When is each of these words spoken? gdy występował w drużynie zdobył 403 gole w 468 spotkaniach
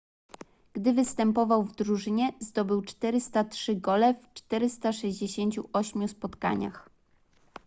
gdy 0.73 0.93
występował 0.93 1.63
w 1.65 1.75
drużynie 1.75 2.29
zdobył 2.39 2.81
403 2.81 3.75
gole 3.75 4.13
w 4.13 4.33
468 4.33 6.07
spotkaniach 6.07 6.89